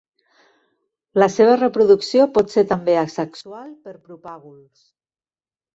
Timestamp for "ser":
2.57-2.65